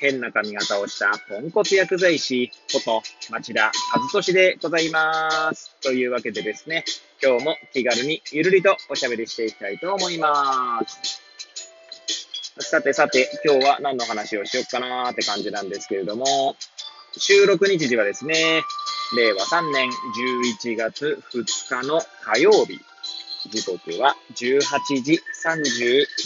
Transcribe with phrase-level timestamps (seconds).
[0.00, 5.76] 変な髪型をしたポンコツ薬剤師こと町田和俊でございます。
[5.82, 6.84] というわけでですね、
[7.22, 11.22] 今日も気軽にゆるりとおしゃべりしていきたいと思います。
[12.58, 16.56] さてさて、今日は何の話をしよっかなーって感じなんですけれども、
[17.16, 18.62] 収録日時はですね、
[19.16, 19.90] 令和3年
[20.60, 22.80] 11月2日の火曜日、
[23.50, 25.20] 時刻は18時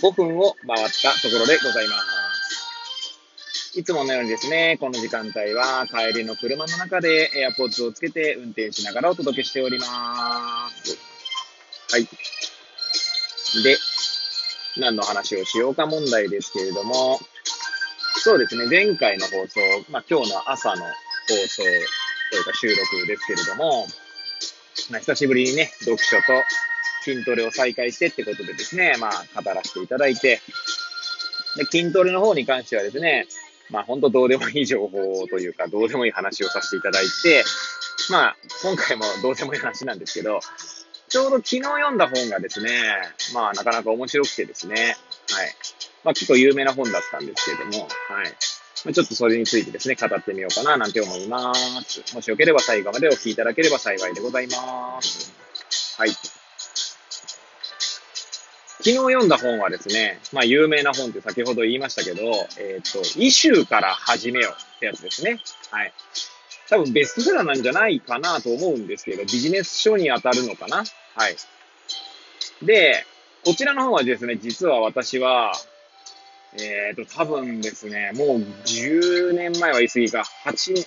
[0.00, 2.07] 35分を回ったところでございます。
[3.78, 10.98] いつものようにですね、この時間帯は帰りの車の中で AirPods をつけて運転しながらお届けしております。
[11.92, 12.02] はい。
[13.62, 13.78] で、
[14.78, 17.20] 何の話をしようか問題ですけれども、
[18.16, 19.60] そうですね、前回の放送、
[19.92, 20.88] まあ今日の朝の放
[21.46, 23.86] 送というか収録ですけれども、
[24.90, 26.22] まあ久しぶりにね、読書と
[27.04, 30.40] 筋トレを再開してってことでですね、まあ語らせていただいて、
[31.56, 33.28] で筋トレの方に関してはですね、
[33.70, 37.44] まあ本当どうでもいい情報というか、どうでもいい話をさせていただいて、
[38.10, 40.40] まあ今回もどうでもいい話なんですけど、
[41.08, 42.70] ちょうど昨日読んだ本がですね、
[43.34, 44.96] まあなかなか面白くてですね、はい。
[46.04, 48.34] まあ結構有名な本だったんですけれども、はい。
[48.92, 52.14] ちょっとそれについてですね、語ってみようかななんて思います。
[52.14, 55.32] もしよければ最後までお聞きいただければ幸いでございます。
[55.98, 56.10] はい。
[58.88, 62.22] 昨日読んだ本はですね、まあ有名な本って先ほど言いましたけど、
[62.58, 65.40] えっ、と、イシューから始めようってやつですね。
[65.70, 65.92] はい。
[66.70, 70.84] 多分ベストセラーなんじゃないかなと思うんですけど、ビジネス書に当たるのかな
[71.16, 71.36] はい。
[72.64, 73.04] で、
[73.44, 75.52] こちらの方はですね、実は私は、
[76.54, 80.86] えっ、と、多分ですね、もう10年前は言い過ぎか、8、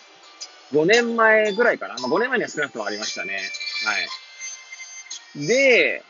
[0.74, 1.94] 5年前ぐらいかな。
[2.00, 3.40] まあ、5年前には少なくともありましたね。
[5.36, 5.48] はい。
[5.48, 6.04] で、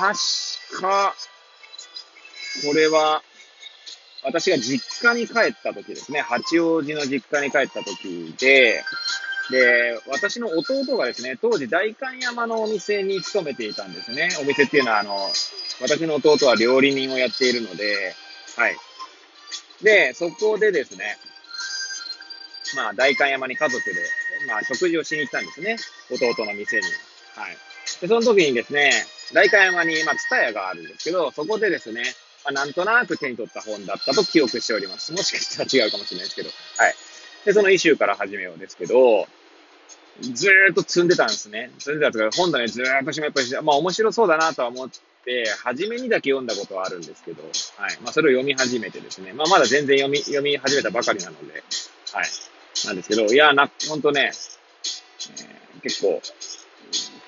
[0.00, 1.14] 確か、
[2.64, 3.22] これは、
[4.22, 8.82] 私が実家に帰った時ですね、八王子の実家に帰った時で、
[9.50, 14.30] で、私の弟がですね、当時代官山のお店に勤めていたんですね。
[14.40, 15.16] お店っていうのは、あの、
[15.82, 18.14] 私の弟は料理人をやっているので、
[18.56, 18.76] はい。
[19.82, 21.18] で、そこでですね、
[22.74, 23.94] まあ、代官山に家族で、
[24.46, 25.76] まあ、食事をしに行ったんですね。
[26.10, 26.82] 弟の店に。
[27.34, 27.56] はい。
[28.00, 28.92] で、その時にですね、
[29.32, 32.02] 代官山に、まあ、ツタヤがあるんですけど、そこでですね、
[32.44, 35.12] まあ、なんとなく手に取った本だったと記憶しております。
[35.12, 36.48] もしかしたら違うかもしれないですけど、
[36.78, 36.94] はい。
[37.44, 39.26] で、そのイシューから始めようですけど、
[40.20, 41.70] ずーっと積んでたんですね。
[41.78, 44.90] 積んでたんですけど、本棚にずーっとしまっぱりして、まあ面白そうだなとは思っ
[45.24, 47.48] て、初めにだけ読んだことはあるんですけど、は
[47.88, 47.98] い。
[48.02, 51.62] まあそれを読み始めてですね、まあまだ全然読み、読み始めたばかりなので、
[52.12, 52.26] はい。
[52.86, 54.32] なんですけど、いや、な、ほんとね、
[55.40, 56.20] えー結構、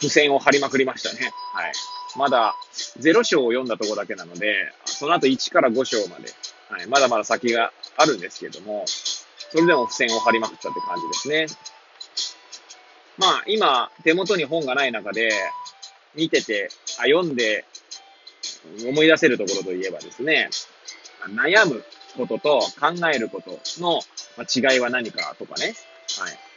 [0.03, 1.31] 付箋を貼りまくりましたね。
[1.55, 1.73] はい。
[2.17, 2.57] まだ
[2.99, 6.29] 0章を読んだとこだけなので、その後1から5章まで、
[6.69, 11.47] はい、まだまだ先があるんですけども、それでも付箋を貼りまくったって感じですね。
[13.17, 15.31] まあ、今、手元に本がない中で、
[16.15, 17.65] 見てて、あ読んで、
[18.87, 20.51] 思い出せるところといえばですね、
[21.29, 21.85] 悩む
[22.17, 24.01] ことと考えることの
[24.43, 25.75] 違いは何かとかね、
[26.19, 26.52] はい。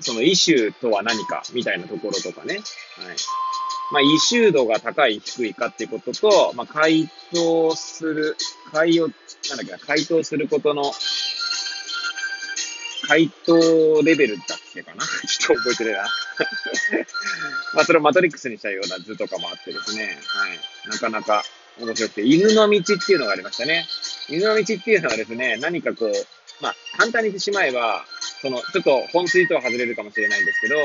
[0.00, 2.64] そのイシューとは何かみたいなところとかね、はい。
[3.92, 8.36] まあ、イシュー度が高い低いかっていうことと、まあ、回答する、
[8.72, 9.10] 回を、なん
[9.58, 10.92] だっけな、回答することの、
[13.06, 15.04] 回答レベルだっけかな？
[15.28, 15.98] ちょっと覚えてるな。
[17.74, 20.60] まあ、それをマトリックスにしたような図とかもあってですね、はい。
[20.88, 21.44] なかなか
[21.78, 23.86] 面白くて、犬の道っていうのがありましたね。
[24.28, 26.12] 犬の道っていうのはですね、何かこう、
[26.60, 28.06] まあ、簡単に言ってしまえば、
[28.44, 30.76] その、ちょっと本筋とは外れるかもしれないんですけど、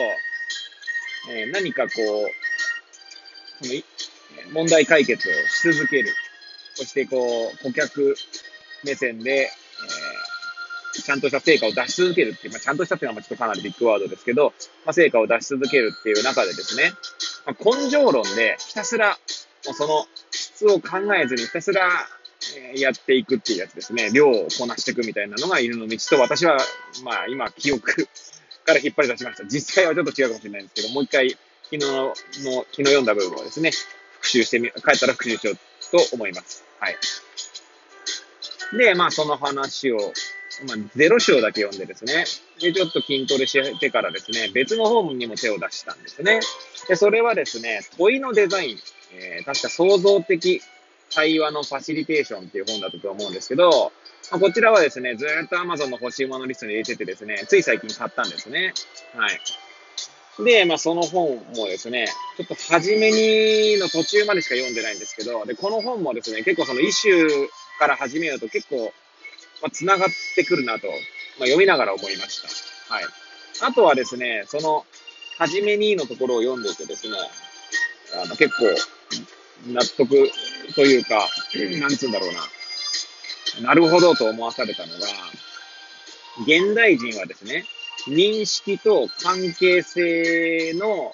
[1.29, 6.09] えー何かこう、その問題解決をし続ける。
[6.75, 8.15] そしてこう、顧客
[8.85, 9.49] 目線で、えー
[11.01, 14.53] ちゃんとした成果を出し続けるっていう、まあ、ちゃんとしたっていうのはちょっとかなりビッグワードですけど、
[14.85, 16.91] まあ、成果を出し続けるっていう中でですね、
[17.45, 21.89] まあ、根性論でひたすら、もうその質を考えずにひたすら、
[22.75, 24.09] えやっていくっていうやつですね。
[24.11, 26.57] 量をこなしていくみたいなのが犬の道と、私は、
[27.03, 28.07] まあ今、記憶
[28.65, 29.45] から引っ張り出しました。
[29.45, 33.71] 実際はちょっと違うかもしれないんですけど、もう一回、昨日の、昨日読んだ部分をですね、
[34.13, 36.63] 復習してみ、帰ったら復習しようと思います。
[36.79, 36.97] はい。
[38.77, 40.13] で、まあその話を
[40.65, 42.25] まあ、ゼロ章だけ読んでですね、
[42.59, 46.41] で、ちょっと筋トレしてからですね、別の本にも手を出したんですね。
[46.87, 48.77] で、それはですね、問いのデザイン、
[49.13, 50.61] えー、確か創造的
[51.13, 53.91] 対話のファシリテーションっていう本だったと思うんですけど、
[54.31, 58.73] ま、こちらはですね、ずっと Amazon の欲しいものリストに入れててですね、つい最近買ったんですね。
[59.15, 59.39] はい。
[60.43, 62.07] で、まあ、その本もですね、
[62.37, 67.29] ちょっと初めにの途中までしか読んでないんですけど、で、この本もですね、結構そのイシュー
[67.79, 68.93] から始めようと結構、
[69.61, 70.95] まあ、繋がってくるなと、まあ、
[71.45, 72.41] 読みながら思いまし
[72.87, 72.93] た。
[72.93, 73.03] はい。
[73.61, 74.85] あとはですね、その、
[75.37, 77.17] 初めにのところを読んでてですね、
[78.13, 78.65] あの、結構、
[79.67, 80.31] 納得
[80.75, 81.27] というか、
[81.79, 82.41] なんつうんだろうな。
[83.61, 85.07] なるほどと思わされたのが、
[86.41, 87.65] 現代人はですね、
[88.07, 91.11] 認識と関係性の、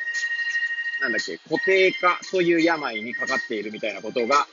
[1.02, 4.48] なんだっけ、固定化という病にかかっているみたいなことが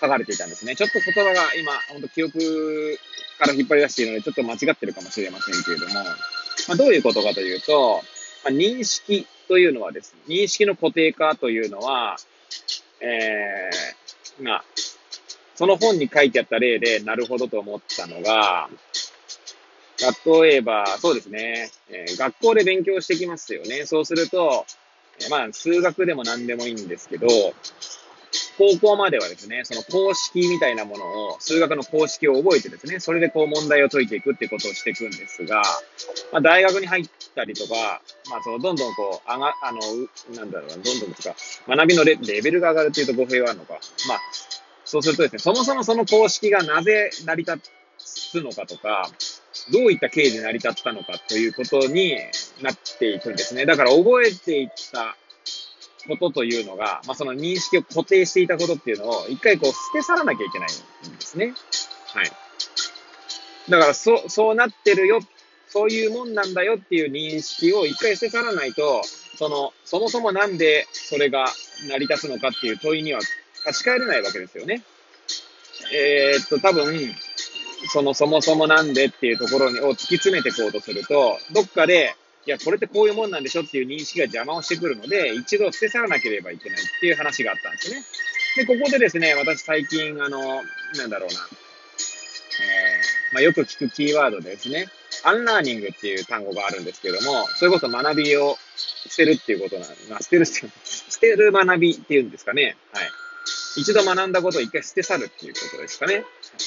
[0.00, 0.76] 書かれていたんですね。
[0.76, 2.98] ちょっと言葉が今、本当記憶
[3.38, 8.02] から引っ張り出しているので、ちょっと間違ってるかもしれませんけれども、まあ、どういうことかというと、
[8.44, 12.16] まあ、認識というのはですね、認識の固定化というのは、
[13.00, 13.99] えー、
[14.40, 14.64] まあ、
[15.54, 18.68] その本に書いてあった例で、なるほどと思ったのが、
[20.24, 23.84] 例えば、そうですね、えー、学校で勉強してきますよね。
[23.84, 24.64] そうすると、
[25.20, 27.26] えー、まあ、数学でも何でもいいんですけど、
[28.60, 35.62] 高校まではですね、その公式みたいなものを、数学の公式を覚えてですね、それでこう問題を解いていくってことをしていくんですが、
[36.30, 39.80] まあ、大学に入ったりとか、まあ、そのどんどんこう、上が、あの、
[40.36, 43.80] なんだろうな、どんどんですか、学びのレレベルが上がるっていうと語弊はあるのか。
[44.06, 44.20] まあ、
[44.84, 47.70] そうするとですね、そもそもその公式がなぜ成り立
[48.32, 49.10] つのかとか、
[49.72, 52.14] どういった経緯で成り立ったのかということに
[52.60, 53.64] なっていくんですね。
[53.64, 55.16] だから覚えていった
[56.08, 61.54] ことというのが、まあ、その認識を固定していたことっていうのを一回こう捨て去らなきゃいけないんですね。
[62.14, 62.30] はい。
[63.68, 65.20] だからそ、そうなってるよ、
[65.68, 69.02] そういうもんなんだよっていう認識を一回捨て去らないと、
[69.36, 71.46] その、そもそもなんでそれが
[71.88, 73.20] 成り立つのかっていう問いには
[73.66, 74.82] 立ち返れないわけですよね。
[75.92, 77.14] えー、っと、多分、
[77.92, 82.14] そのそもそもなんでっていうところにを突き詰めていこうとすると、どっかで、
[82.50, 88.02] いや、これってこういうもんなんでしょっていう認識が邪魔をしてくるので、一度捨て去らなければいけないっていう話があったんですね。
[88.56, 90.40] で、ここでですね、私最近、あの、
[90.96, 94.88] なんだろうな、えー、まあ、よく聞くキーワードでですね、
[95.22, 98.56] アンラーニングっていう単語があるんですけども、それこそ学びを
[99.08, 100.64] 捨てるっていうことなんまあ、捨てる、 捨
[101.20, 102.76] てる学びっていうんですかね。
[102.92, 103.10] はい。
[103.76, 106.24] 一度学んだことを一回捨て去るっていうことですかね。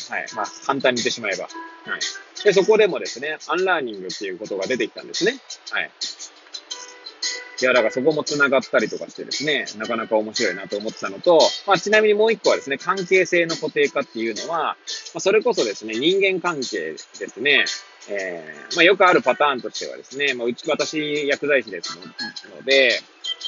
[0.09, 0.25] はい。
[0.35, 1.43] まあ、簡単に言ってしまえば。
[1.43, 1.49] は
[1.97, 2.43] い。
[2.43, 5.39] で、そこでもですね、アンラーニングっていうことが出てきたんですね。
[5.71, 5.91] はい。
[7.61, 14.75] いや、だからそこも繋がったりとかしてですね、なかなか面白いなと思ってたのと、まあ、ちなみにもう一個はですね、関係性の固定化っていうのは、ま
[15.15, 16.97] あ、それこそですね、人間関係で
[17.27, 17.65] すね、
[18.09, 21.97] えー、まあ、よくあるパターンとしてはですね、まあ、うち、私、薬剤師です
[22.53, 22.99] ので、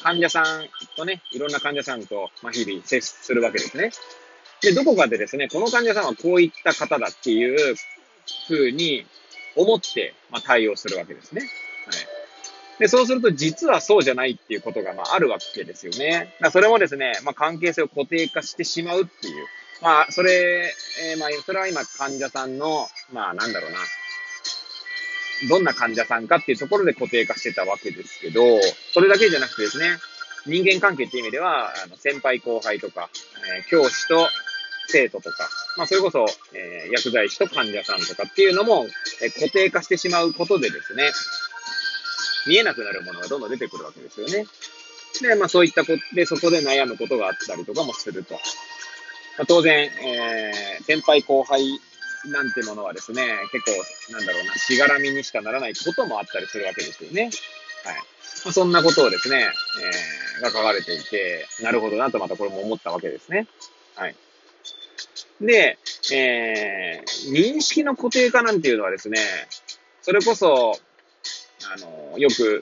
[0.03, 3.91] 患者さんとね、いろんな患者さんと、ま、日々接するわけですね。
[4.61, 7.75] で、どこかでですね、この患者さんはこういった方だっていう
[8.47, 9.05] ふうに
[9.55, 11.41] 思って、ま、対応するわけですね。
[11.41, 12.79] はい。
[12.79, 16.35] で、そうすると実はそうじゃないっていうことが、まあ、あるわけですよね。
[16.41, 19.45] だそれもですね、まあ、関係性を固定化してしまうっていう。
[19.81, 20.73] まあ、それ、
[21.11, 23.77] えー、まあ、それは今患者さんの、まあ、なんだろうな、
[25.49, 28.41] どんな患者さんかっていうところで固定化してたわけですけど、
[28.93, 29.97] それだけじゃなくてですね、
[30.45, 33.09] 人間関係っていう意味では、あの先輩後輩とか、
[33.57, 34.27] えー、教師と
[34.87, 38.85] 生徒とか、まあ、それこそ、えー、薬剤師と患者さんとかっていうのも、
[39.21, 41.11] えー、固定化してしまうことでですね、
[42.47, 44.45] 見えなくなるものがどんどん出てくるわけですよね。
[45.21, 48.35] で、まあそういったことで、そこで悩むことがあったりとかもすると。
[48.35, 48.39] ま
[49.43, 51.63] あ、当然、えー、先輩後輩
[52.27, 57.23] なんてものはですね、結構、なんだろうな、しがらみにしかならないこともあったりするわけですよね。
[57.23, 57.31] はい。
[58.45, 59.47] まあ、そんなことをですね、
[60.37, 63.47] えー、が書かれていて、なるほどなとまたこれも思ったわけですね。
[63.95, 64.15] はい。
[65.41, 65.77] で、
[66.13, 69.19] えー、認識の固定化なんていうのはですね、
[70.01, 70.77] それこそ、
[71.73, 72.61] あの、よく、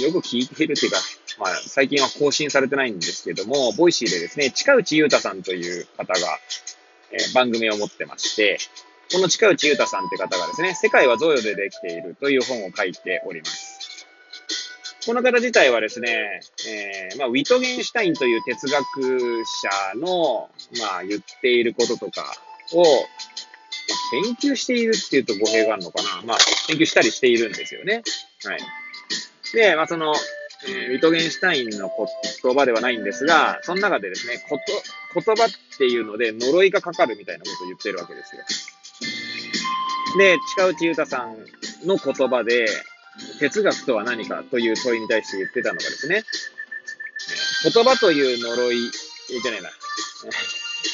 [0.00, 0.98] よく聞いてるっていうか、
[1.38, 6.38] まあ、最近は更新されてないんですけども、 Voicy でですね、近内悠太さんという方が、
[7.12, 8.58] え、番組を持ってまして、
[9.12, 14.06] この近内悠太さんって方がですね、世界は贈与でできているという本を書いております。
[15.06, 19.44] この方自体はですね、えー、まあ、ウィトゲンシュタインという哲学
[19.94, 22.22] 者の、まあ、言っていることとか
[22.72, 22.86] を、ま、
[24.38, 26.22] 研究しているっていうと語弊があるのかな。
[26.24, 28.02] まあ、研究したりしているんですよね。
[28.44, 28.60] はい。
[29.54, 30.14] で、まあ、その、
[30.66, 31.90] えー、ウィトゲンシュタインの
[32.42, 34.58] 言葉ではないんですが、その中でですね、こ
[35.14, 35.48] と、言葉っ
[35.78, 38.42] ていうので呪いがかかるみたいなことを言ってるわけですよ。
[40.18, 41.36] で、近内裕太さん
[41.86, 42.66] の言葉で、
[43.38, 46.24] 哲学とは何かという問いに対して言ってたのがですね、
[47.64, 48.90] 言葉という呪い、
[49.42, 49.70] じゃないな。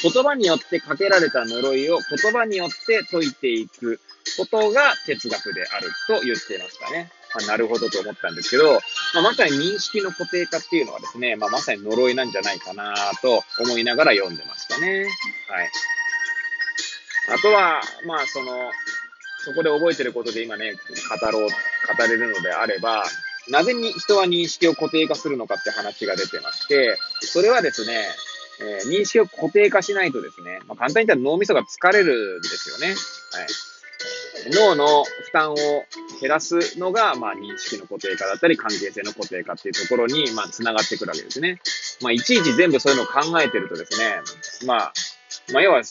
[0.03, 3.99] 言葉によってかけられた呪いを言葉によって解いていく
[4.37, 7.11] ことが哲学であると言ってましたね。
[7.35, 8.73] まあ、なるほどと思ったんですけど、
[9.13, 15.05] まあ、まさに認識の固定化っていうのはですね、まあ、まさに呪いなんじゃないかなと思いながら読んでましたね。
[15.49, 15.69] はい。
[17.29, 18.71] あとは、まあ、その、
[19.43, 23.03] そこで覚えてることで今ね、語ろう、語れるのであれば、
[23.49, 28.05] なぜに人は認識を固定化するのかって話が出てまして、それはですね、
[28.59, 32.87] えー、認識を固定化しないとですね、まあ、簡単に言ったら脳みそが疲れるんですよね。
[32.87, 32.97] はい。
[34.51, 35.55] 脳の負担を
[36.21, 41.59] 減らすのが、まあ、認識の固定化だったり、関係性の固定化っていうところに、まあ、繋がってくるわけですね。
[42.01, 44.21] まあ、いちいち全部そういうのを考えてるとですね、
[44.65, 44.93] まあ、
[45.51, 45.81] まあ、要は、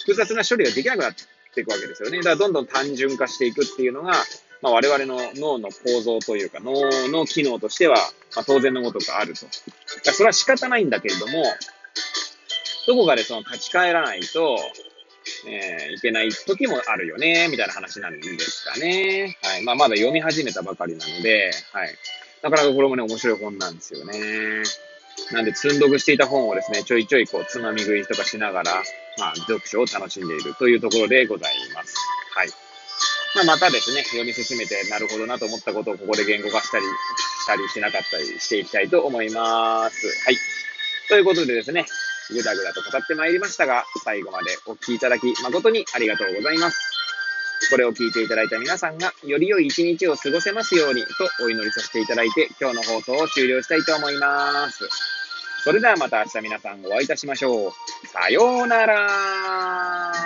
[0.00, 1.14] 複雑な処理ができなくなっ
[1.54, 2.18] ていくわけですよね。
[2.18, 4.12] だから、どんどん単純化していくっていうのが、
[4.60, 7.96] まあ、我々の脳の構造というか、脳の機能としては、
[8.34, 9.46] まあ、当然のごとくあると。
[10.04, 11.44] だそれは仕方ないんだけれども、
[12.86, 14.58] どこかでその立ち返らないと、
[15.46, 19.36] えー、いけない時もあるよね、みたいな話なんですかね。
[19.42, 19.64] はい。
[19.64, 21.94] まあ、まだ読み始めたばかりなので、はい。
[22.42, 24.62] なかなかこれもね、面白い本なんですよね。
[25.32, 28.82] なんで、積んどくしていた本をですね、ちょいちょいこう、つまみ食いとかしながら、
[29.18, 31.94] まあ、読書を楽しんでいるというところでございます。
[32.34, 32.48] はい。
[33.34, 40.06] まあ、またですね、読み進めて、なるほどなと思ったことをここで言語化したり、したりしなかったりしていきたいと思います。
[40.24, 40.36] はい。
[41.08, 41.86] ということでですね、
[42.30, 46.78] ぐだぐだと語ってまいりましたが、最後までお聴きいただき誠にありがとうございます。
[47.70, 51.08] これを聞いていただいた皆さんが、より良い一日を過ごせますようにと
[51.44, 54.88] お祈りさせていただいて、今日の放送を終了したいと思います。
[55.64, 57.72] それではまた明日皆さんお会いいたしましょう。
[58.06, 60.17] さようなら